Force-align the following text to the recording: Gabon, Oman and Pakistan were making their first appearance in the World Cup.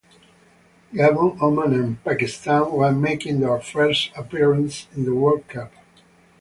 Gabon, 0.95 1.39
Oman 1.39 1.73
and 1.75 2.03
Pakistan 2.03 2.71
were 2.71 2.91
making 2.91 3.39
their 3.39 3.61
first 3.61 4.09
appearance 4.17 4.87
in 4.95 5.05
the 5.05 5.13
World 5.13 5.47
Cup. 5.47 5.71